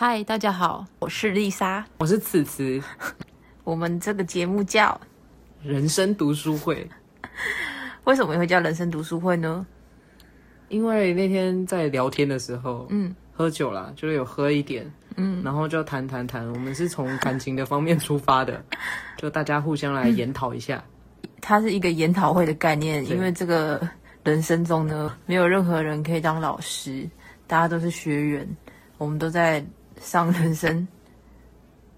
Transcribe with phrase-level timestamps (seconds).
[0.00, 1.84] 嗨，大家好，我是丽莎。
[1.98, 2.80] 我是此慈，
[3.64, 4.96] 我们这个节目叫
[5.60, 6.88] 人生读书会。
[8.06, 9.66] 为什么会叫人生读书会呢？
[10.68, 18.64] 因为那天在聊天的时候，嗯喝酒啦，就是有喝一点，嗯，然后就谈谈谈，我们是从感情的方面出发的，
[19.18, 20.80] 就大家互相来研讨一下。
[21.40, 23.80] 它是一个研讨会的概念，因为这个
[24.22, 27.04] 人生中呢，没有任何人可以当老师，
[27.48, 28.48] 大家都是学员，
[28.96, 29.60] 我们都在
[30.00, 30.86] 上人生，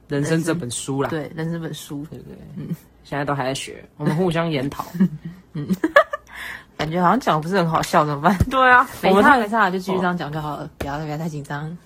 [0.09, 2.39] 人生这本书啦，对人生这本书，对不对？
[2.57, 2.69] 嗯，
[3.05, 4.85] 现在都还在学，我们互相研讨。
[5.55, 5.67] 嗯
[6.77, 8.35] 感觉好像讲的不是很好笑，怎么办？
[8.51, 11.77] 对啊，我没差没差，就继续这样讲就好了，不要不要太紧张，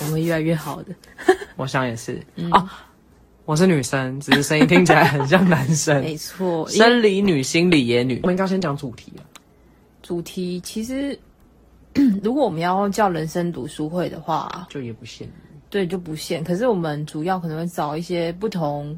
[0.00, 0.92] 我们会越来越好的。
[1.54, 2.68] 我想也是哦。
[3.44, 6.00] 我是女生，只是声音听起来很像男生。
[6.02, 8.18] 没错，生理女，心理也女。
[8.22, 9.22] 我们应该先讲主题啊。
[10.02, 11.16] 主题其实，
[12.22, 15.28] 如果我们要叫人生读书会的话，就也不限
[15.74, 16.44] 对就不限。
[16.44, 18.96] 可是我们主要可能会找一些不同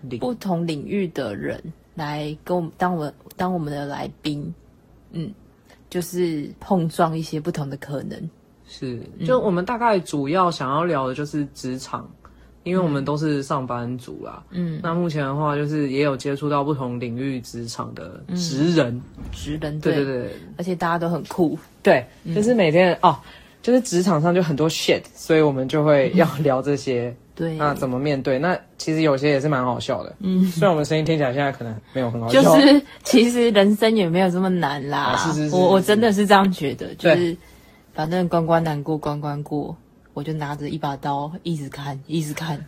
[0.00, 1.62] 领不同领域的人
[1.94, 4.54] 来跟我们当我们当我们的来宾，
[5.12, 5.30] 嗯，
[5.90, 8.18] 就是碰撞一些不同的可能。
[8.66, 12.10] 是，就我们大概主要想要聊的就是职场，
[12.62, 14.42] 因为我们都是上班族啦。
[14.48, 18.98] 嗯，那目前的话，就是也有接触到不同领域职场的职人。
[19.30, 21.58] 职人对对对而且大家都很酷。
[21.82, 23.14] 对，就是每天哦，
[23.64, 27.16] 就是职场上就很多 shit，所以我们就会要聊这些。
[27.34, 28.38] 对，那怎么面对？
[28.38, 30.14] 那其实有些也是蛮好笑的。
[30.20, 34.98] 嗯，虽然我们声音听起来现在可能没有很好笑，就是其实人生也没有这么难啦。
[34.98, 37.34] 啊是是是我我真的是这样觉得，就是
[37.94, 39.74] 反正关关难过关关过，
[40.12, 42.62] 我就拿着一把刀一直看，一直看。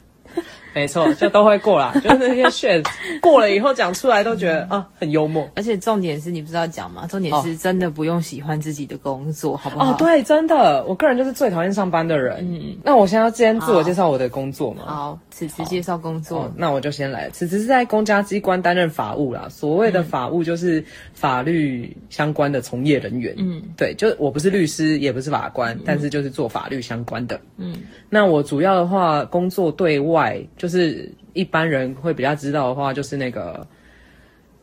[0.76, 1.90] 没错，就都会过啦。
[2.04, 2.86] 就是那些 shit
[3.22, 5.48] 过了以后讲出来都觉得啊很幽默。
[5.56, 7.06] 而且重点是你不知道讲吗？
[7.08, 9.92] 重点是真的不用喜欢自己的工作，好不好？
[9.92, 12.36] 哦，，对，真的，我个人就是最讨厌上班的人。
[12.40, 14.82] 嗯，那我现在要先自我介绍我的工作嘛。
[14.84, 17.30] 好，此次介绍工作哦，那我就先来。
[17.30, 19.48] 此次是在公家机关担任法务啦。
[19.48, 23.34] 所谓的法务就是法律相关的从业人员。
[23.38, 27.40] 嗯，对，就我不是律师，也不是法官，但是就是做法律相关的。
[27.56, 27.76] 嗯，
[28.10, 33.66] 那我主要的话，工作对外就是一般人会比较知道的话，就是那个。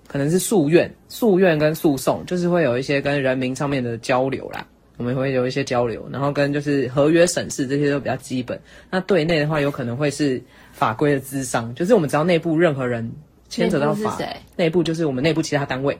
[0.06, 4.64] 可能是诉愿、诉愿跟诉讼，就是会有一些跟人民上面的交流啦。
[4.98, 8.60] 我们会有一些交流，然后跟就是合约审视这些都比较基本。
[8.92, 10.40] 那对内的话，有可能会是
[10.74, 13.10] 法规的资商，就是我们只要内部任何人
[13.48, 14.20] 牵扯到法
[14.58, 15.98] 内部就是我们内部其他单位、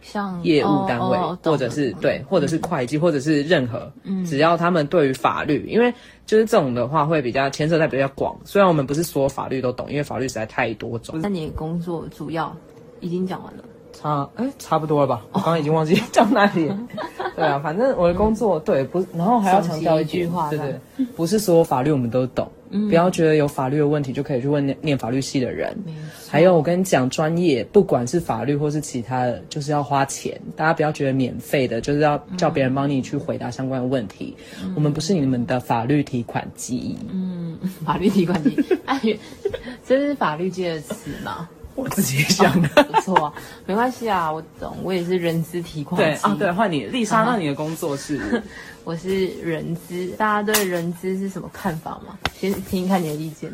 [0.00, 5.92] 像业务单位，哦哦或者是对，或者是会计，或者是任何，嗯只要他们对于法律，因为
[6.24, 8.36] 就是这种的话会比较牵涉在比较广。
[8.44, 11.18] 虽然我们不是所有法律都懂，因为法律实在太多种。
[11.20, 12.54] 那你的工作主要
[13.00, 13.64] 已经讲完了。
[14.00, 15.24] 差哎、差不多了吧？
[15.32, 16.78] 我刚刚已经忘记讲哪里了。
[17.34, 25.76] 对啊，反正我的工作对不，然后还要强调一句话对话对，不是所有法律我们都懂，不要觉得有法律的问题就可以去问念念法律系的人。
[26.28, 34.36] 还有我跟你讲，专业不管是法律或是其他的，就是要花钱，大家不要觉得免费的，就是要叫别人帮你去回答相关的问题。
[34.74, 36.96] 我们不是你们的法律提款机。
[37.10, 39.00] 嗯法律提款机，哎，
[39.86, 41.48] 这是法律界的词嘛？
[41.78, 42.68] 我自己想的。
[42.84, 43.32] 不错啊，
[43.64, 46.20] 没关系啊，我懂，我也是人资提款机。
[46.22, 48.42] 对啊，对，换你，丽莎，那你的工作是？
[48.82, 52.18] 我是人资，大家对人资是什么看法吗？
[52.34, 53.48] 先听听看你的意见。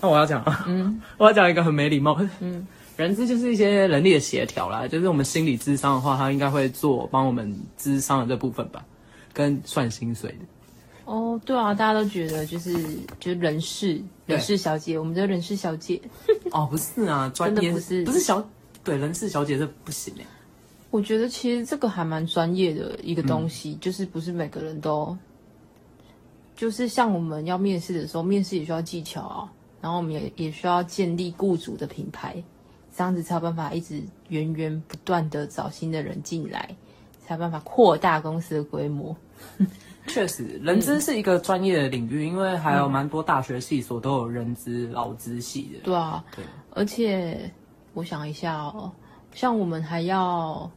[0.00, 2.66] 那我要讲，嗯， 我要讲一个很没礼貌，嗯，
[2.96, 8.84] 人资就是一些人力的协调啦，就是我们心理智商的话，他应该会做帮我们智商的这部分吧，
[9.32, 10.38] 跟算薪水的。
[11.06, 12.74] 哦，对啊，大家都觉得就是
[13.20, 15.98] 就是人事人事小姐，我们的人事小姐，
[16.50, 18.04] 哦，不是啊，专业不是。
[18.04, 18.44] 不是小
[18.82, 20.26] 对人事小姐这不行哎，
[20.90, 23.80] 我觉得其实这个还蛮专业的一个东西，嗯。
[23.80, 25.16] 就是不是每个人都，
[26.56, 32.42] 就是像我们要面试的时候，面试也需要技巧啊，然后我们也也需要建立雇主的品牌，
[32.96, 36.76] 这样子才有办法一直源源不断的找新的人进来，
[37.24, 39.16] 才有办法扩大公司的规模。
[40.06, 45.80] 确实，人资是一个专业的领域，因为还有蛮多大学系所都有人资、劳资系的。
[45.84, 47.50] 对啊，对而且
[47.92, 48.90] 我想一下哦，
[49.32, 50.70] 像我们还要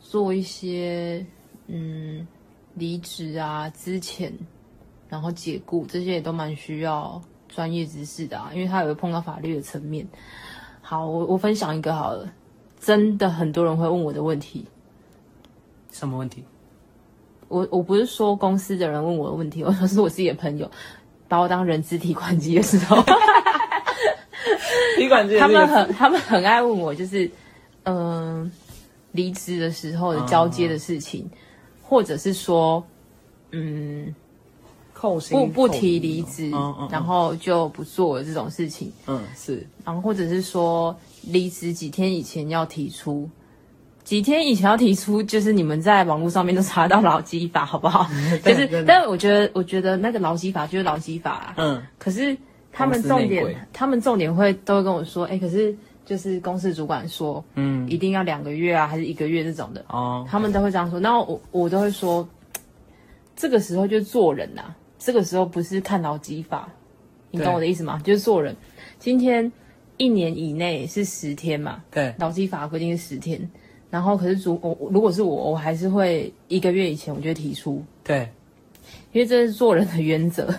[0.00, 1.24] 做一些
[1.66, 2.26] 嗯
[2.74, 4.32] 离职啊、之前
[5.08, 10.06] 然后解雇这些也都蛮需要专业知识的啊，因为它也会碰到法律的层面。
[10.80, 12.32] 好，我我分享一个好了，
[12.78, 14.66] 真的很多人会问我的问题，
[15.90, 16.44] 什么问题？
[17.48, 20.70] 我我不是说公司的人问我的问题，我说是我自己的朋友
[21.28, 23.02] 把我当人资提款机的时候。
[24.96, 27.30] 提款机 他们很他们很爱问我，就是
[27.84, 28.50] 嗯，
[29.12, 31.28] 离职的时候的交接的事情，
[31.82, 32.82] 或者是说，
[33.50, 34.14] 嗯，
[34.94, 36.50] 扣薪不不提离职
[36.90, 43.28] 然后就不做了这种事情，嗯是然后或者是说离职几天以前要提出，
[44.06, 48.08] 几天以前要提出，就是你们在网络上面都查得到劳基法，好不好？
[48.44, 51.82] 就是但我觉得，我觉得那个劳基法就是劳基法、啊，嗯。
[51.98, 52.36] 可是
[52.72, 57.90] 他们重点，他们重点会都会跟我说，哎、可是就是公司主管说，嗯。
[57.90, 60.24] 一定要两个月啊，还是一个月这种的，哦。
[60.30, 61.00] 他们都会这样说。
[61.00, 62.28] 然后我我都会说，
[63.34, 66.68] 这个时候就做人呐、这个时候不是看劳基法，
[67.32, 68.00] 你懂我的意思吗？
[68.04, 68.54] 就是做人。
[69.00, 69.50] 今天
[69.96, 72.14] 一年以内是十天嘛，对。
[72.20, 73.50] 劳基法规定是十天，
[73.96, 78.28] 然后可是主我我如果是我，我还是会一个月以前我就会提出，对。
[79.12, 80.54] 因为这是做人的原则，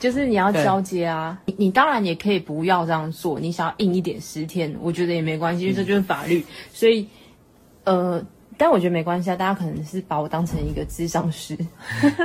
[0.00, 1.40] 就是你要交接啊。
[1.46, 6.44] 你你当然也可以不要这样做，你想要硬一点十天，我觉得也没关系，因为这就是法律。
[6.72, 7.06] 所以，
[7.84, 8.20] 呃，
[8.56, 11.56] 但我觉得没关系啊，大家可能是把我当成一个智商师，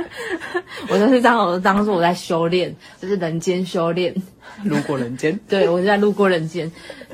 [0.90, 4.12] 我都是当我当做我在修炼，就是人间修炼。
[4.64, 5.38] 路过人间。
[5.48, 6.70] 对我是在路过人间，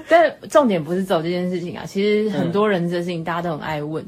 [0.09, 1.85] 但重点不是走这件事情啊。
[1.87, 4.05] 其实很多人这事情大家都很爱问，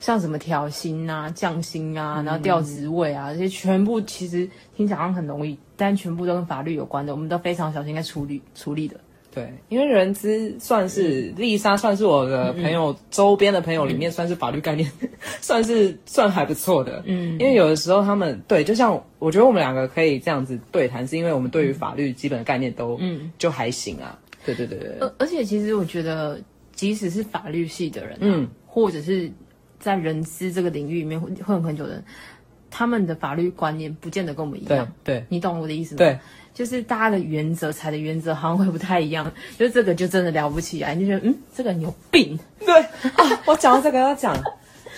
[0.00, 8.96] 像什么调薪啊、降薪啊，然后调职位啊，这些全部其实听起来好像很容易，但全部都跟法律有关的，我们都非常小心在处理处理的。
[9.34, 14.90] 对，因为人资算是丽莎，算是我的朋友周边的朋友里面，算是法律概念，
[15.42, 17.02] 算是算还不错的。
[17.04, 24.18] 嗯，因为有的时候他们对，就像我觉得我们两个可以这样子对谈，是因为我们对于法律基本的概念都嗯就还行啊。
[24.54, 26.40] 对对对对，而而且其实我觉得，
[26.72, 29.30] 即使是法律系的人、啊，嗯或者是
[29.78, 32.04] 在人资这个领域里面混混很久的人，
[32.70, 34.92] 他们的法律观念不见得跟我们一对样。
[35.02, 35.98] 对你懂我的意思吗？
[35.98, 36.18] 对，
[36.54, 42.38] 就是大家的原则、踩的原则好像会不太一样，就这个就真的了不起来，你就觉得嗯，这个人有病。
[42.60, 42.74] 对
[43.14, 44.36] 啊，我讲到这个要讲，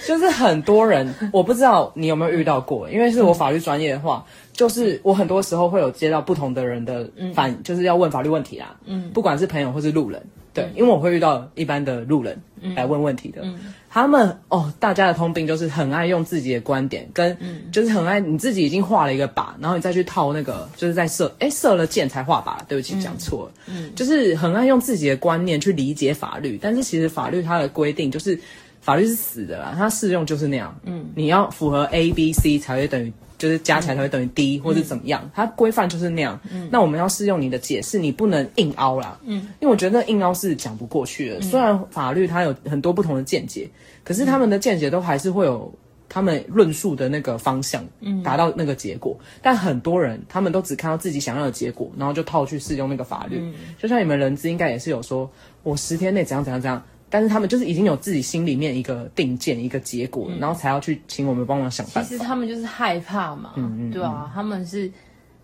[0.06, 4.24] 就是很多人，我不知道你有没有遇到过，因为是我法律专业的话，
[4.58, 10.20] 就是我很多时候会有接到不同的人的反，就是要问法律问题啦，嗯，不管是朋友或是路人，
[10.52, 12.36] 对，因为我会遇到一般的路人
[12.74, 13.40] 来问问题的，
[13.88, 17.38] 他们哦，大家的通病就是很爱用自己的观点，跟
[17.70, 28.36] 就是很爱你自己已经画了一个靶，然后你再去套那个，就是在射，哎，射了箭才画靶，对不起，讲错了，嗯，就是很爱用自己的观念去理解法律，但是其实法律它的规定就是
[28.80, 33.12] 法律是死的啦，它适用就是那样，嗯，你要符合 A、B、C 才会等于。
[33.38, 36.38] 就是加起来才会等于 D，、或者怎么样，它规范就是那样。
[36.70, 39.18] 那我们要适用你的解释，你不能硬凹啦。
[39.22, 41.40] 嗯，因为我觉得硬凹是讲不过去的。
[41.40, 43.70] 虽然法律它有很多不同的见解，
[44.04, 45.72] 可是他们的见解都还是会有
[46.08, 49.16] 他们论述的那个方向，嗯达到那个结果。
[49.40, 53.40] 但很多人他们都只看到自己想要的结果，然后就套去适用那个法律。
[53.80, 55.30] 就像你们人资应该也是有说，
[55.62, 56.82] 我十天内怎样怎样怎样。
[57.10, 62.02] 但是他们就是已经有自己心里面一个定见、一个结果，然后才要去请我们帮忙想办法。
[62.02, 64.90] 其实他们就是害怕嘛，嗯对啊，他们是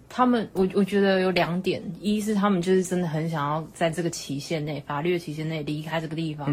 [0.08, 6.46] 他们，我我觉得有两点，一是他们就是真的很想要在这个期限内，法律的期限内离开这个地方，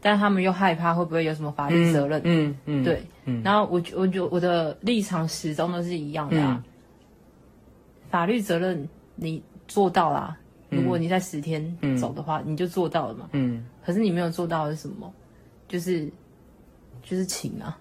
[0.00, 3.02] 但他们又害怕会不会有什么法律责任，嗯嗯，对，
[3.42, 6.62] 然后我觉我就我的立场始终都是一样的啊，
[8.10, 10.36] 法律责任你做到啦，
[10.70, 13.66] 如果你在十天走的话，你就做到了嘛，嗯。
[13.84, 15.12] 可是你没有做到的是什么？
[15.68, 16.08] 就是
[17.02, 17.76] 就是请啊，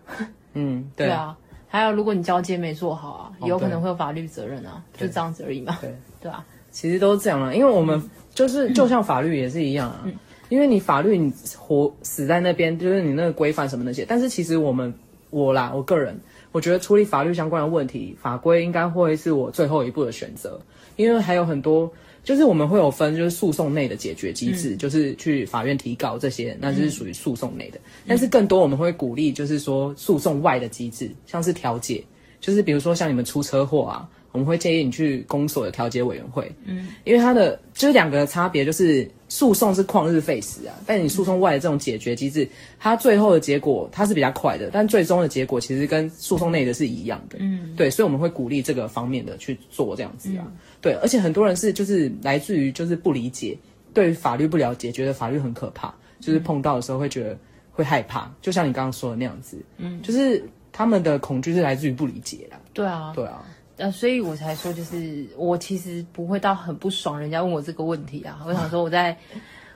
[0.54, 1.08] 嗯， 对。
[1.08, 1.38] 对啊，
[1.68, 5.96] 还有如果你交接没做好啊，哦有可能会有法律责任啊，就这样子而已嘛，对。
[6.22, 8.02] 对啊，其实都是这样了，因为我们
[8.34, 10.06] 就是就像法律也是一样啊，
[10.50, 14.92] 因为你法律你活死在那边，就是你那个规范什么那些，但是其实我们
[15.30, 16.20] 我啦，我个人
[16.52, 20.60] 我觉得处理法律相关的问题，法规应该会是我最后一步的选择，
[20.96, 21.92] 因为还有很多。
[22.24, 27.80] 就是我们会有分，就是诉讼内的解决机制，就是去法院提告这些，那就是属于诉讼内的。
[28.08, 32.04] 但是更多我们会鼓励，就是说诉讼外的机制，像是调解，
[32.40, 50.46] 就是比如说像你们出车祸啊，我们会建议你去公所的调解委员会，嗯，因为它的就是两个差别，就是诉讼是旷日费时啊，但你诉讼外的这种解决机制，它最后的结果它是比较快的，但最终的结果其实跟诉讼内的是一样的，嗯，对，所以我们会鼓励这个方面的去做这样子啊，
[50.80, 53.58] 对，而且很多人是就是来自于就是不理解，
[53.94, 57.36] 对于法律不了解，觉得法律很可怕，就是碰到的时候会觉得
[57.72, 63.44] 会害怕，就像你刚刚说的那样子，嗯，就是他们的恐惧是来自于不理解啦，对啊，对啊。
[63.80, 69.18] 呃，所以我才说，就是我其实不会到很不爽，人家问我这个问题啊， 我想说我在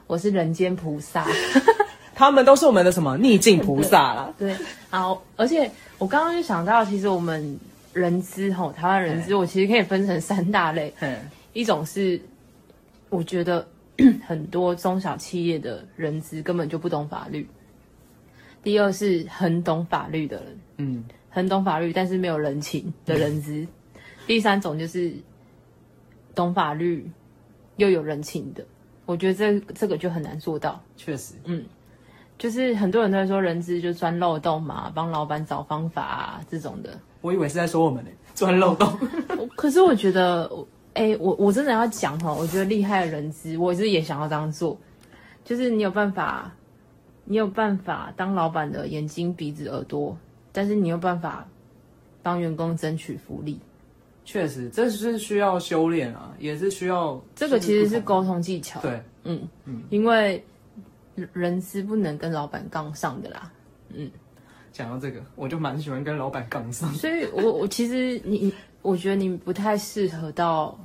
[0.07, 1.25] 我是人间菩萨，
[2.13, 4.33] 他们都是我们的什么逆境菩萨啦。
[4.37, 4.53] 对，
[4.89, 7.57] 好，而且我刚刚就想到，其实我们
[7.93, 11.15] 人资吼，台湾人资，我其实可以分成三大类，嗯
[11.53, 12.19] 一种是
[13.09, 13.65] 我觉得
[14.27, 17.47] 很多中小企业的人资根本就不懂法律，
[18.61, 23.65] 第二是很懂法律的人，嗯，很懂法律但是没有人情的人资，
[24.25, 25.13] 第三种就是
[26.33, 27.09] 懂法律
[27.77, 28.63] 又有人情的，
[29.05, 30.81] 我觉得这这个就很难做到。
[30.95, 31.63] 确实，嗯
[32.37, 36.99] 就是很多人都在说人资就钻漏洞嘛，帮老板找方法啊这种的。
[37.21, 38.91] 我以为是在说我们呢， 钻漏洞。
[39.55, 40.49] 可是我觉得，
[40.93, 44.77] 哎、我我真的要讲哈，我觉得厉害的人资，我是也想要这样做，
[45.45, 46.51] 就是你有办法，
[47.25, 50.17] 你有办法当老板的眼睛、鼻子、耳朵，
[50.51, 51.47] 但是你有办法
[52.21, 53.59] 帮员工争取福利，
[54.25, 58.79] 确实，这是需要修炼啊，也是需要这个其实是沟通技巧。
[58.81, 60.43] 对，嗯嗯因为
[61.33, 63.51] 人资不能跟老板杠上的啦。
[63.89, 64.09] 嗯
[64.71, 66.91] 讲到这个，我就蛮喜欢跟老板杠上。
[66.93, 70.75] 所以我我其实你你，我觉得你不太适合到，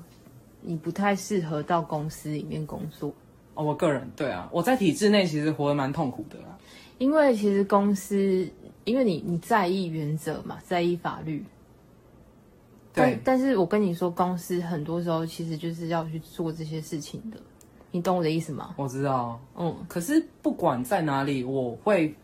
[0.60, 3.10] 你不太适合到公司里面工作，
[3.54, 6.58] 哦，我个人对啊，我在体制内其实活得蛮痛苦的啦。
[6.98, 8.46] 因为其实公司，
[8.84, 11.42] 因为你你在意原则嘛，在意法律，
[12.92, 17.38] 但对，但是我跟你说，公司很多时候其实就是要去做这些事情的，
[17.90, 18.74] 你懂我的意思吗？
[18.76, 19.40] 我知道。
[19.56, 22.14] 嗯，可是不管在哪里，我会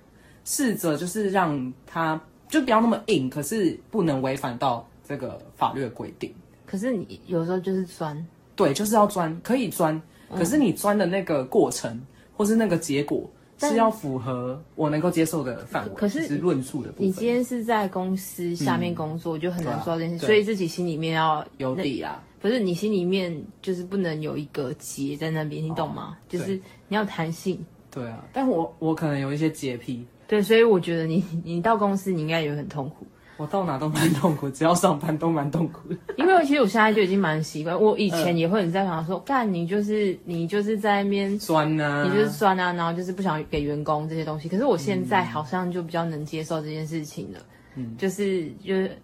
[0.45, 6.33] 试着就是让他就不要那么硬，可是不能违反到这个法律的规定。
[6.67, 9.95] 可是你有时候就是钻，对，就是要钻，可以钻，
[10.31, 12.01] 嗯可是你钻的那个过程
[12.37, 22.23] 或是那个结果但是要符合我能够接受的范围，可是论述的部你今天是在公司下面工作，就很难做到这件事，所以自己心里面要有底啊。
[22.41, 26.19] 不是你心里面就是不能有一个结在那边，你懂吗？
[26.29, 27.59] 对就是你要弹性。
[27.91, 33.07] 对啊，但我我可能有一些洁癖，对，所以我觉得你你到公司你应该也会很痛苦，
[33.37, 35.97] 我到哪都蛮痛苦，只要上班都蛮痛苦的。
[36.17, 41.39] 因为其实我现在就已经蛮习惯，我以前也会很在想说，干你就是你就是在那边。
[41.41, 44.49] 酸呐、你就是酸啊，然后就是不想给员工这些东西。
[44.49, 47.41] 可是我现在好像就比较能接受这件事情了，
[47.75, 48.97] 嗯，就是就是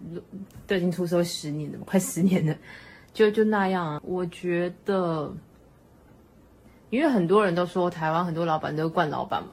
[0.66, 2.54] 都已经出社会十年了，快十年了，
[3.12, 4.00] 就就那样啊。
[4.04, 5.34] 我觉得，
[6.90, 9.48] 因为很多人都说台湾很多老板都是惯老板嘛，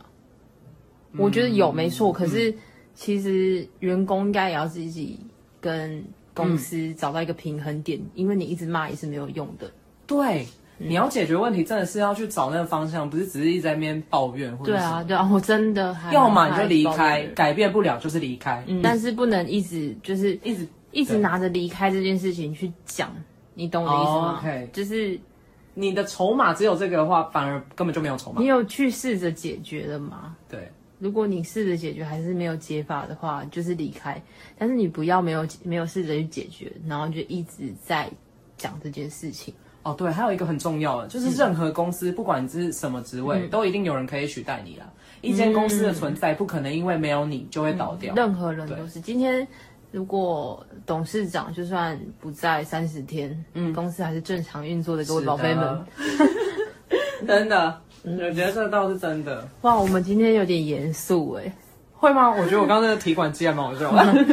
[1.17, 2.13] 我觉得有没错。
[2.13, 2.53] 可是
[2.97, 5.19] 其实员工应该也要自己
[5.61, 9.71] 跟公司找到一个平衡点，因为你一直骂也是没有用的。
[10.07, 10.47] 对，
[10.79, 15.03] 嗯你要解决问题，真的是要去找那个方向，不是只是一直在那边抱怨或者对啊。
[15.03, 23.15] 对啊，我真的还要么你就离开，改变不了就是离开，嗯，但是不能一直就是一直一直拿着离开这件事情去讲，
[23.53, 24.67] 你懂我的意思吗？
[24.73, 25.19] 就是
[25.75, 28.47] 你的筹码只有这个的话，反而根本就没有筹码你。
[28.47, 30.35] 有去试着解决了吗？
[30.49, 34.21] 对，如果你试着解决还是没有解法的话，就是离开。
[34.57, 38.09] 但是你不要没有没有试着去解决，然后就一直在
[38.57, 39.53] 讲这件事情。
[39.83, 44.85] 哦对，还有一个很重要的，就是任何公司，不管你是什么职位，都一定有人可以取代你啦。
[45.21, 48.13] 一间公司的存在，不可能因为没有你就会倒掉。
[48.15, 48.99] 任何人都是。
[48.99, 49.47] 今天
[49.91, 55.85] 如果董事长就算不在三十天，嗯，公司还是正常运作的，各位宝贝们。
[57.25, 59.47] 真的，我觉得这倒是真的。
[59.61, 61.51] 哇，我们今天有点严肃哎。
[61.93, 62.29] 会吗？
[62.29, 64.23] 我觉得我刚刚那个提款机还蛮好笑的。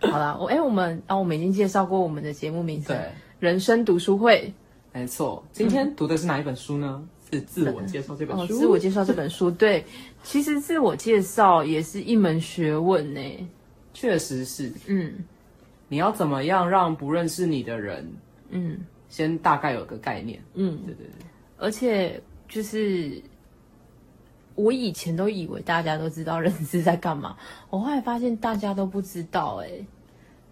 [0.10, 4.52] 好啦，我哎、我们啊，我们已经介绍过我们的节目名称对，人生读书会
[4.92, 5.44] 没错。
[5.52, 7.02] 今天读的是哪一本书呢？
[7.32, 8.54] 是自我介绍这本哦，书。
[8.58, 9.84] 自我介绍这本书，对，
[10.22, 13.20] 其实自我介绍也是一门学问呢。
[13.92, 15.12] 确实是，嗯
[15.88, 18.10] 你要怎么样让不认识你的人
[18.50, 18.78] 嗯
[19.08, 20.42] 先大概有个概念？
[20.54, 21.26] 嗯，对对对。
[21.56, 22.20] 而且
[22.54, 23.20] 就是
[24.54, 27.36] 我以前都以为大家都知道人资在干嘛，
[27.68, 29.68] 我后来发现大家都不知道哎，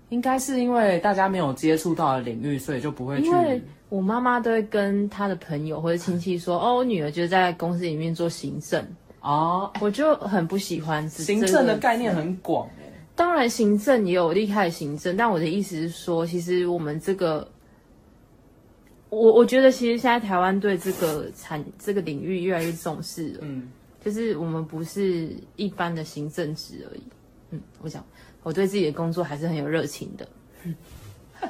[0.08, 3.32] 应该是因为大家没有接触到的领域，所以就不会去因。
[3.32, 8.84] 为我妈妈都会跟她的朋友或者亲戚说， 哦，我女儿就在公司里面做行政，
[9.20, 12.12] 哦，我就很不喜欢这行政的概念。
[12.12, 12.82] 很广哎。
[13.14, 17.46] 当然，行政也有厉害的行政，但我的意思是说，其实我们这个，
[19.12, 23.70] 我我觉得其实现在台湾对这个产这个领域越来越重视了，嗯，
[24.02, 27.02] 就是我们不是一般的行政职而已。
[27.50, 28.02] 嗯，我想
[28.42, 30.26] 我对自己的工作还是很有热情的。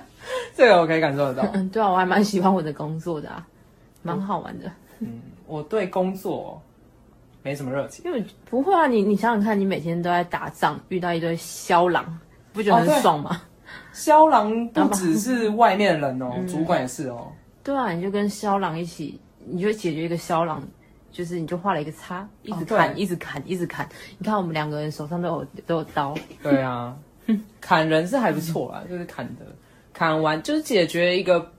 [0.57, 1.49] 这个我可以感受得到。
[1.55, 3.47] 嗯， 对啊，我还蛮喜欢我的工作的啊，
[4.03, 4.69] 蛮好玩的。
[4.99, 6.61] 嗯我对工作
[7.45, 8.05] 没什么热情。
[8.05, 12.19] 因为不会啊，你你想想看，你每天都在打仗，遇到一堆枭狼，
[12.53, 13.41] 不觉得很爽吗？
[13.93, 17.31] 肖郎 不只是外面的人哦，嗯主管也是哦。
[17.65, 20.63] 对啊，你就跟肖郎一起，你就解决一个肖郎，
[21.11, 23.89] 就是你就画了一个叉，一直砍，一直砍，一直砍。
[24.19, 26.97] 你看我们两个人手上都有都有刀，对啊，
[27.61, 29.47] 砍人是还不错啦，就是砍的，
[29.93, 31.53] 砍完就是解决一个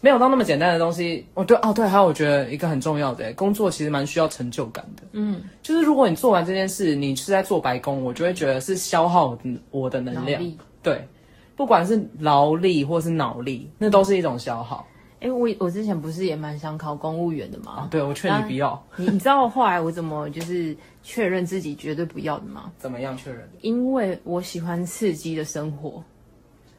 [0.00, 1.26] 没有到那么简单的东西。
[1.34, 5.02] 哦，对哦，对，还有我觉得一个很重要的工作其实蛮需要成就感的。
[5.12, 10.42] 嗯，就是如果你做完这件事，你是在做白工，我就会觉得是消耗我的我的能量。
[10.82, 11.06] 对，
[11.54, 14.86] 不管是劳力或是脑力，那都是一种消耗。
[15.22, 17.88] 哎，我我之前不是也蛮想考公务员的吗？
[17.90, 18.82] 对，我劝你不要。
[18.96, 22.72] 你你知道后来我怎么就是确认自己绝对不要的吗？
[22.76, 23.48] 怎么样确认？
[23.60, 26.02] 因为我喜欢刺激的生活。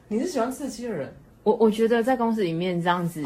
[0.08, 1.10] 你是喜欢刺激的人？
[1.42, 3.22] 我我觉得在公司里面这样子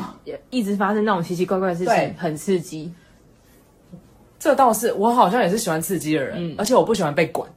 [0.51, 2.93] 一直发生那种奇奇怪怪的事情，很刺激。
[4.39, 7.49] 这倒是，我好像也是喜欢刺激的人，而且我不喜欢被管。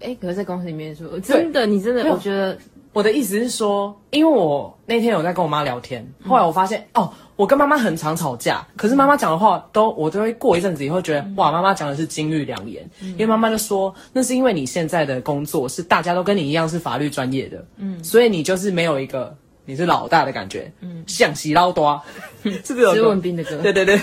[0.00, 2.58] 哎，可是在公司里面说，真的，你真的，我觉得
[2.92, 19.34] 我的意思是说，因为我那天有在跟我妈聊天，后来我发现，哦，我跟妈妈很常吵架，可是妈妈讲的话都，我都会过一阵子以后觉得，哇，妈妈讲的是金玉良言，因为妈妈就说，那是因为你现在的工作是大家都跟你一样是法律专业的，嗯，所以你就是没有一个
[19.64, 22.00] 你是老大的感觉，嗯，像洗捞多，
[22.44, 22.94] 是不是？
[22.94, 23.96] 施文斌的歌，对对对，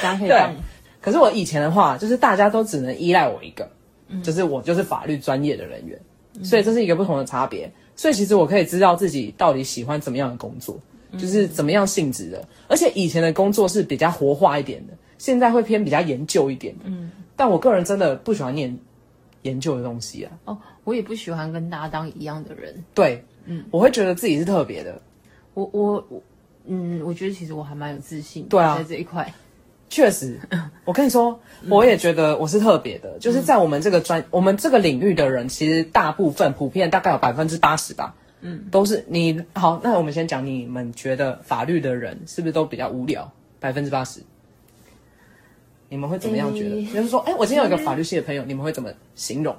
[0.00, 0.54] 大家可以放。
[1.00, 3.68] 可是我以前的话，就是大家都只能依赖我一个。
[4.22, 5.98] 就是我就是法律专业的人员，
[6.42, 7.70] 所以这是一个不同的差别。
[7.96, 10.76] 所以其实我可以知道自己到底喜欢怎么样的工作，
[11.16, 12.44] 就是怎么样性质的。
[12.66, 16.74] 而且以前的工作是比较活化一点的，现在会偏比较研究一点。
[16.82, 18.76] 嗯，但我个人真的不喜欢念
[19.42, 20.32] 研究的东西啊。
[20.46, 22.74] 哦，我也不喜欢跟大家当一样的人。
[22.94, 25.00] 对，嗯，我会觉得自己是特别的。
[25.54, 26.22] 我我我，
[26.66, 28.44] 嗯，我觉得其实我还蛮有自信。
[28.48, 29.32] 对啊，在这一块。
[29.94, 30.36] 确实，
[30.84, 39.80] 我跟你说，我也觉得我是特别的，就是在我们这个专，我们这个领域的人，其实大部分普遍大概有百分之八十吧，嗯，都是你好。
[39.84, 43.30] 那我们先讲，你们觉得法律的人是不是都比较无聊？
[43.60, 44.20] 百分之八十，
[45.88, 46.84] 你们会怎么样觉得？
[46.92, 49.54] 就是说，哎，我今天有一个法律系的朋友，你们会怎么形容？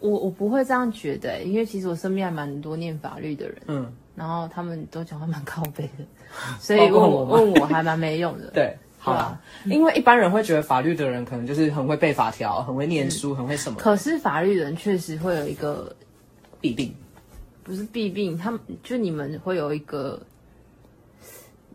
[0.00, 3.92] 我我不会这样觉得，因为其实我身边还蛮多念法律的人，嗯。
[4.18, 6.04] 然后他们都讲话蛮靠背的，
[6.58, 8.50] 所以问我问我还蛮没用的。
[8.52, 13.78] 对，好啦，因为一般人会觉得法律的人可能就是很会背法条，很会念书，很会什么。
[13.78, 15.94] 可是法律人确实会有一个
[16.60, 16.92] 弊病，
[17.62, 20.20] 不是弊病，他们就你们会有一个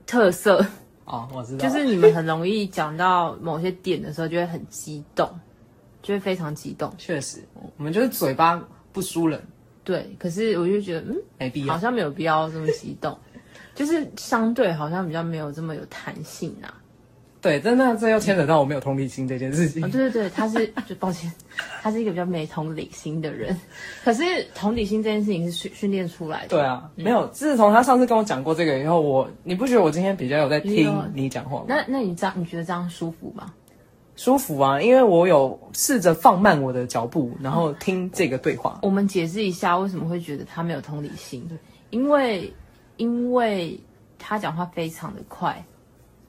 [0.05, 0.65] 特色
[1.05, 5.29] 哦，我知道，就是你们很容易讲到某些点的时候就会很激动，
[6.01, 6.93] 就会非常激动。
[6.97, 7.41] 确实，
[7.77, 9.41] 我们就是嘴巴不输人。
[9.83, 13.17] 对，可是我就觉得，嗯，没必要，好像没有必要这么激动，
[13.75, 16.73] 就是相对好像比较没有这么有弹性啊。
[17.41, 19.81] 对，真的这又牵扯到我没有同理心这件事情。
[19.91, 21.29] 对对对，他是 就抱歉，
[21.81, 23.53] 他是一个比较没同理心的人。
[24.05, 24.23] 可是
[24.55, 26.47] 同理心这件事情是训训练出来的。
[26.47, 31.65] 对啊，没有，自从他上次跟我讲过这个以后，我你不觉得我今天比较有在听你讲话吗？
[31.67, 33.53] 那那你这样你觉得这样舒服吗？
[34.15, 38.79] 舒服啊，因为我有试着放慢我的脚步，然后听这个对话。
[38.83, 41.47] 我们解释一下为什么会觉得他没有同理心，
[41.89, 42.53] 因为
[42.97, 43.79] 因为
[44.19, 45.63] 他讲话非常的快。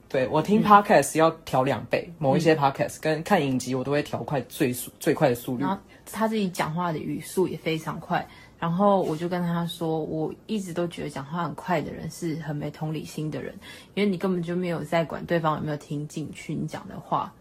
[0.07, 5.61] 对我听 podcast 要调两倍，某一些 podcast 跟看影集我都会调快最速最快的速率。
[5.61, 8.25] 然后他自己讲话的语速也非常快，
[8.57, 13.53] 然后我就跟他说，我一直都觉得讲话很快的人是很没同理心的人，
[13.93, 17.31] 因为你根本就没有在管对方有没有听进去你讲的话。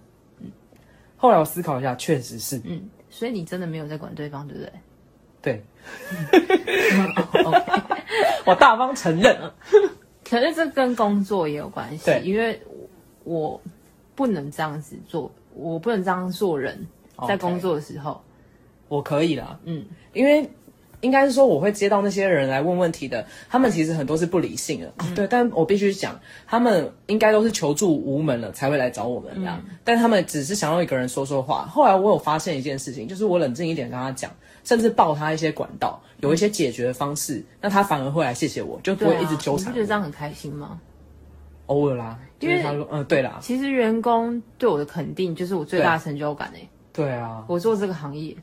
[1.25, 2.61] 后来我思考一下，确实是。
[2.67, 4.71] 嗯，所以你真的没有在管对方，对不对？
[5.41, 5.65] 对。
[8.45, 9.35] 我大方承认。
[10.23, 12.61] 可是这跟工作也有关系，因为
[13.23, 13.59] 我
[14.15, 16.87] 不能这样子做，我不能这样做人，
[17.27, 18.23] 在工作的时候，
[18.89, 19.59] 我可以啦。
[19.65, 19.83] 嗯，
[20.13, 20.47] 因为。
[21.05, 31.67] 应该是说我会接到那些人来问问题的，他们其实很多是不理性的，对，但我必须讲，他们应该都是求助无门了才会来找我们这样，但他们只是想要一个人说说话。
[31.67, 34.31] 后来我有发现一件事情，就是我冷静一点跟他讲，
[34.65, 39.71] 甚至报他一些管道，有一些解决的方式，那他反而会来谢谢我，就不会一直纠缠。
[39.71, 40.81] 你觉得这样很开心吗？
[41.67, 46.67] 偶尔啦，因为他说，嗯，对啦，其实员工对我的肯定就是我最大的成就感诶。
[46.95, 48.35] 对啊，我做这个行业，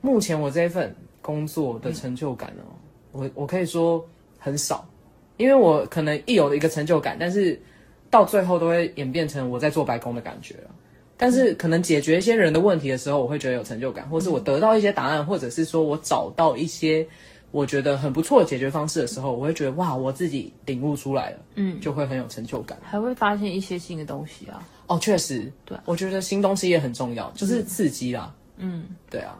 [0.00, 0.92] 目前我这一份。
[1.26, 2.70] 工作的成就感哦，
[3.10, 4.06] 我我可以说
[4.38, 4.88] 很少，
[5.38, 7.60] 因为我可能一有的一个成就感，但是
[8.08, 10.54] 到最后都会演变成我在做白工的感觉。
[11.16, 17.04] 但是可能解决一些人的问题的时候，我会觉得有成就感，或是我得到一些答案，或者是说我找到一些
[17.50, 24.62] 我觉得很不错的解决方式的时候，我会觉得哇，我自己领悟出来了，嗯，就会很有成就感，还会发现一些新的东西啊。
[24.86, 28.32] 哦，确实，对，我觉得新东西也很重要，就是刺激啦。
[28.58, 29.36] 嗯，对啊。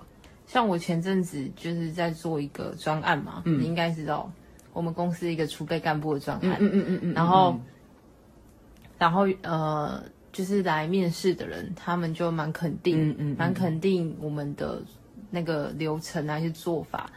[0.46, 4.30] 像我前阵子就是在做一个专案嘛，你应该知道，
[4.72, 7.58] 我们公司一个储备干部的专案，嗯嗯嗯嗯，然后，
[8.96, 14.80] 然后呃，就是来面试的人，他们就蛮肯定，嗯嗯，蛮肯定我们的
[15.30, 17.10] 那个流程那些做法，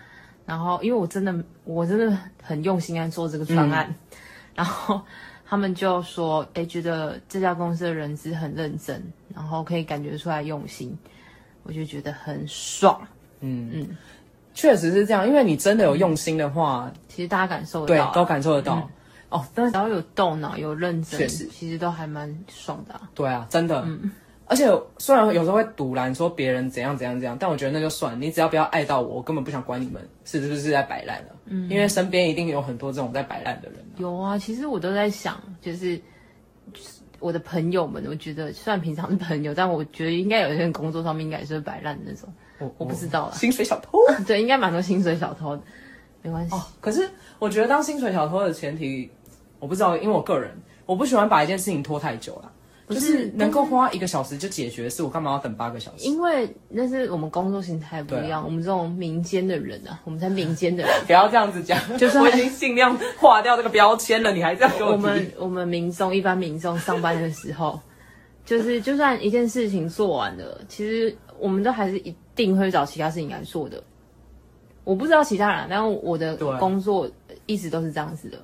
[0.45, 3.93] 然后因为我真的我真的很用心在做这个专案，
[4.55, 4.99] 然后
[5.45, 9.03] 他们就说，哎，觉得这家公司的人资很认真，
[9.35, 10.97] 然后可以感觉出来用心，
[11.61, 12.99] 我就觉得很爽。
[13.41, 13.97] 嗯嗯，
[14.53, 18.89] 确实是这样，因为你真的有用心的话，其实大家感受得到啊，，对都感受得到。
[19.29, 23.09] 哦，但是只要有动脑、有认真，确实其实都还蛮爽的、啊。
[23.13, 23.87] 对啊，真的。
[24.47, 31.35] 而且虽然有时候会堵拦说别人怎样怎样怎样，但我觉得那就算，你只要不要爱到我，我根本不想管你们是不是在摆烂了。
[31.45, 35.95] 嗯，因为身边一定有很多这种在摆烂的人啊、有啊，其实我都在想，就是
[36.73, 42.27] 就是我的朋友们，我觉得虽然平常是朋友，但我觉得应该有些人工作上面应该也是会摆烂的那种。
[42.59, 43.99] 我我不知道啦薪水小偷。
[44.27, 45.63] 对，应该蛮多薪水小偷的，
[46.21, 46.55] 没关系。
[46.55, 49.09] 哦，可是我觉得当薪水小偷的前提，
[49.59, 50.51] 我不知道，因为我个人
[50.85, 52.51] 我不喜欢把一件事情拖太久了。
[52.89, 56.03] 就不是是能够花一个小时就解决的事，我干嘛要等八个小时？
[56.05, 67.79] 因为那是我们工作形态不一啊样，我们这种民间的人啊，我们在民间的人， 不要这样子讲， 就是我已经尽量划掉这个标签了，你还这样给我我们我们民众一般民众上班的时候，
[68.43, 73.83] 就是就算一件事情做完了，其实我们都还是一定会找其他事情来做的。
[74.85, 77.09] 我不知道其他人啊，但我的工作
[77.45, 78.37] 一直都是这样子的，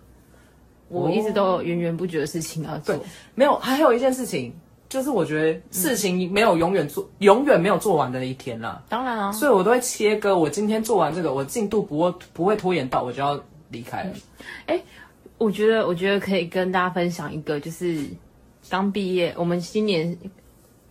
[0.90, 2.94] 我一直都有源源不绝的事情要做。
[3.36, 4.54] 没有，还有一件事情，
[4.90, 10.38] 就是我觉得事情没有永远做，永远没有做完的一天啦，当然啊，所以我都会切割。
[10.38, 14.12] 我今天做完这个，我进度不会不会拖延到，我就要离开了。
[15.38, 18.06] 我觉得我觉得可以跟大家分享一个，就是
[18.70, 20.16] 刚毕业，我们今年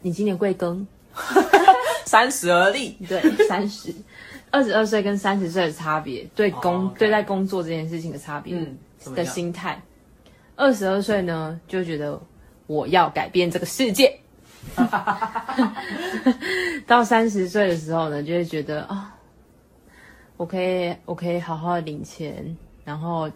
[0.00, 0.84] 你今年贵庚？
[2.04, 3.94] 三十而立，对，三十，
[4.50, 8.78] 二十二岁跟三十岁的差别，对工、对待工作这件事情的差别，嗯
[9.14, 9.80] 的心态。
[10.56, 12.20] 二十二岁呢，就觉得
[12.66, 14.16] 我要改变这个世界。
[16.86, 19.14] 到三十岁的时候呢，就会觉得啊、
[20.36, 23.30] 我可以，我可以好好的领钱，然后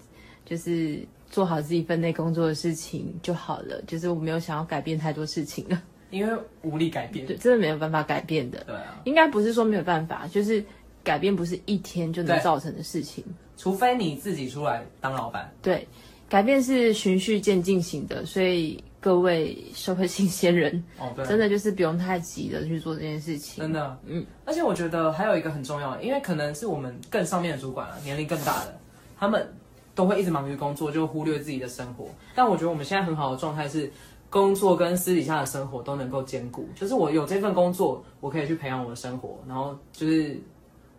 [0.47, 3.83] 就是做好自己分内工作的事情就好了。
[3.87, 7.27] 就是我没有想要改变太多事情了，因为无力改变。
[7.27, 8.63] 对，真的没有办法改变的。
[8.67, 10.65] 对啊，应该不是说没有办法，就是
[11.03, 13.25] 改变不是一天就能造成的事情。
[13.57, 15.53] 除非你自己出来当老板。
[15.61, 15.87] 对，
[16.29, 23.63] 改变是循序渐进型的，所以各位社会新鲜人，哦，对，真的就是不用太急的去做这件事情。
[23.63, 28.79] 真的，嗯，而且我觉得还有一个很重要的，因为可能是我们更上面的主管啊，年龄更大的，
[29.19, 29.53] 他们
[29.95, 32.09] 都会一直忙于工作，就忽略自己的生活。
[32.37, 33.91] 但我觉得我们现在很好的状态是，
[34.31, 36.69] 工作跟私底下的生活都能够兼顾。
[36.75, 40.39] 就是我有这份工作，我可以去培养我的生活，然后就是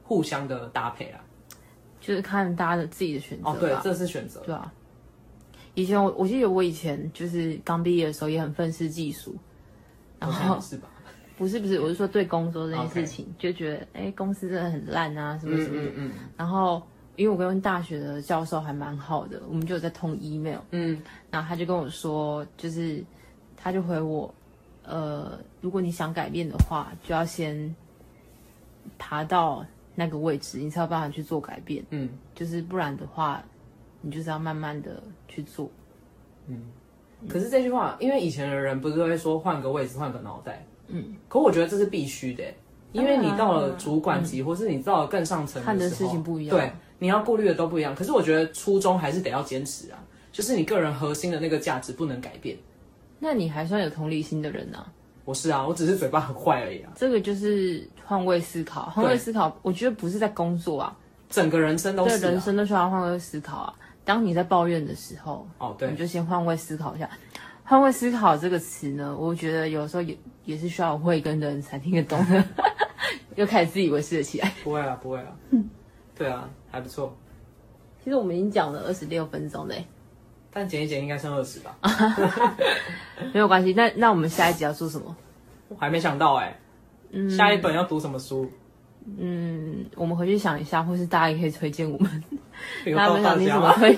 [0.04, 1.20] 互相的搭配啊。
[2.00, 3.50] 就是看大家的自己的选择。
[3.50, 4.40] 哦，对，这是选择。
[4.42, 4.72] 对啊。
[5.76, 9.36] 以前我我记得我以前就是刚毕业的时候也很愤世嫉俗，
[10.20, 10.90] 然后是吧？
[11.38, 15.88] 不是不是， 我是说对工作这件事情就觉得哎公司真的很烂啊什么嗯什么的。
[15.90, 16.82] 嗯嗯然后
[17.16, 23.02] 因为我跟大学的教授还蛮好的，我们就有在通 email，嗯，然后他就跟我说，就是
[23.62, 24.34] 他就回我，
[24.86, 27.76] 呃，如果你想改变的话，就要先
[28.98, 31.84] 爬到那个位置，你才有办法去做改变。
[31.90, 33.44] 嗯，就是不然的话，
[34.00, 35.70] 你就是要慢慢的去做。
[36.48, 36.62] 嗯
[37.28, 42.46] 可是这句话，因为以前的人不是会说换个位置、换个脑袋，嗯，可我觉得这是必须的，
[42.94, 47.94] 因为你到了主管级，或是你到了更上层看的事情不一样对，你要顾虑的都不一样。
[47.94, 50.00] 可是我觉得初衷还是得要坚持啊，
[50.32, 52.58] 就是你个人核心的那个价值不能改变。
[53.20, 54.92] 那你还算有同理心的人啊，
[55.26, 58.90] 我是啊，我只是嘴巴很坏而已啊，这个就是换位思考。
[58.90, 60.98] 换位思考，我觉得不是在工作啊，
[61.30, 63.74] 整个人生都是、啊、人生都需要换位思考啊。
[64.06, 65.92] 当你在抱怨的时候，哦，对。
[65.92, 67.10] 你，就先换位思考一下。
[67.64, 72.18] 换位思考这个词呢，我觉得有时候也也是需要有慧根的人才听得懂。
[72.28, 72.44] 的，
[73.36, 74.52] 又开始自以为是了起来。
[74.64, 75.36] 不会啊，不会啊，
[76.18, 77.16] 对啊，还不错，
[78.04, 79.86] 其实我们已经讲了二十六分钟嘞，
[80.52, 81.76] 但减一减应该剩二十吧，
[83.34, 83.74] 没有关系。
[83.74, 85.16] 那那我们下一集要做什么？
[85.70, 86.58] 我还没想到哎、
[87.30, 88.50] 下一本要读什么书？
[89.18, 92.24] 嗯，我们回去想一下，或是大家也可以推荐我们，
[92.86, 93.60] 有大家到大分享你什？
[93.60, 93.98] 么推，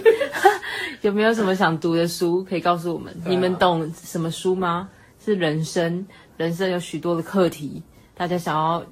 [1.02, 3.12] 有没有什么想读的书可以告诉我们？
[3.26, 4.90] 啊你们懂什么书吗？
[5.24, 6.06] 是人生，
[6.38, 7.82] 人生有许多的课题，
[8.16, 8.84] 大家想要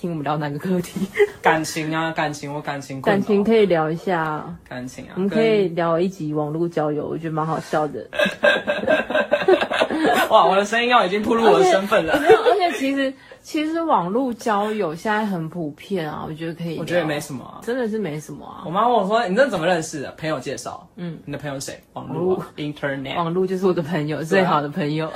[0.00, 0.98] 听我们聊哪个课题？
[1.42, 8.08] 感情啊，感情，我感情感，情可以聊一下，感情啊，我们可以聊一集网络交友，我觉得蛮好笑的。
[9.90, 12.18] 跟 哇，我的声音要已经暴露我的身份了。
[12.18, 16.78] 没有，而且其实其实网络交友现在很普遍啊，我觉得可以。
[16.78, 17.60] 我觉得也没什么啊。
[17.62, 18.70] 真的是没什么啊我。
[18.70, 20.88] 妈问我说：“你这怎么认识的？”朋友介绍。
[20.96, 21.78] 嗯，你的朋友是谁？
[21.92, 23.16] 网络啊 Internet。
[23.16, 25.12] 网络就是我的朋友，最好的朋友。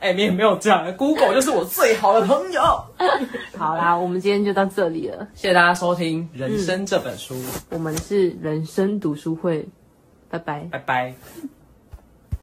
[0.00, 2.62] 哎，你也没有这样，Google 就是我最好的朋友。
[3.58, 5.26] 好啦，我们今天就到这里了。
[5.34, 7.34] 谢谢大家收听《人生》这本书，
[7.70, 9.66] 我们是人生读书会，
[10.30, 10.68] 拜拜。
[10.70, 11.14] 拜拜。